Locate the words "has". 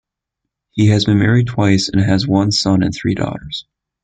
0.87-1.05, 2.01-2.25